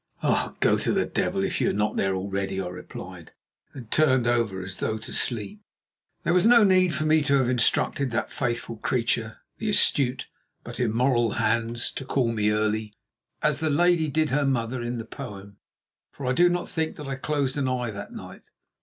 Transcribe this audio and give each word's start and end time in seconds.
"Oh! 0.23 0.55
go 0.61 0.79
to 0.79 0.91
the 0.91 1.05
devil 1.05 1.43
if 1.43 1.61
you 1.61 1.69
are 1.69 1.73
not 1.73 1.95
there 1.95 2.15
already," 2.15 2.59
I 2.59 2.65
replied, 2.69 3.33
and 3.75 3.91
turned 3.91 4.25
over 4.25 4.63
as 4.63 4.77
though 4.77 4.97
to 4.97 5.13
sleep. 5.13 5.61
There 6.23 6.33
was 6.33 6.47
no 6.47 6.63
need 6.63 6.95
for 6.95 7.05
me 7.05 7.21
to 7.21 7.35
have 7.37 7.47
instructed 7.47 8.09
that 8.09 8.31
faithful 8.31 8.77
creature, 8.77 9.41
the 9.59 9.69
astute 9.69 10.27
but 10.63 10.79
immoral 10.79 11.33
Hans, 11.33 11.91
to 11.91 12.03
call 12.03 12.31
me 12.31 12.49
early, 12.49 12.95
as 13.43 13.59
the 13.59 13.69
lady 13.69 14.07
did 14.07 14.31
her 14.31 14.43
mother 14.43 14.81
in 14.81 14.97
the 14.97 15.05
poem, 15.05 15.57
for 16.11 16.25
I 16.25 16.33
do 16.33 16.49
not 16.49 16.67
think 16.67 16.95
that 16.95 17.07
I 17.07 17.13
closed 17.13 17.55
an 17.55 17.67
eye 17.67 17.91
that 17.91 18.11
night. 18.11 18.49